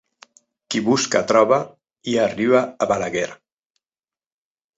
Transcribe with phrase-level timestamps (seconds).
[0.73, 1.59] Qui busca troba
[2.15, 3.29] i arriba a Balaguer.